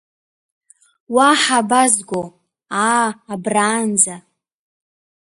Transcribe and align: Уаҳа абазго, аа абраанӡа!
Уаҳа 1.15 1.57
абазго, 1.61 2.21
аа 2.87 3.07
абраанӡа! 3.33 4.15